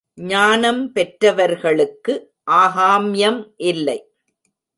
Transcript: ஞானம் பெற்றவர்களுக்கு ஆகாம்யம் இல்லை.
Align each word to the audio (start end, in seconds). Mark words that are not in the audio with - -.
ஞானம் 0.17 0.91
பெற்றவர்களுக்கு 0.91 2.13
ஆகாம்யம் 2.51 3.41
இல்லை. 3.65 3.99